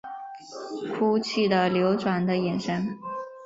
[0.97, 2.97] 哭泣的流转的眼神